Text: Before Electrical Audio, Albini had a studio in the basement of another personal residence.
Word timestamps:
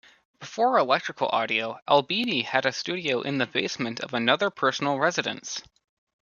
Before 0.39 0.79
Electrical 0.79 1.29
Audio, 1.31 1.77
Albini 1.87 2.41
had 2.41 2.65
a 2.65 2.71
studio 2.71 3.21
in 3.21 3.37
the 3.37 3.45
basement 3.45 3.99
of 3.99 4.15
another 4.15 4.49
personal 4.49 4.97
residence. 4.97 5.61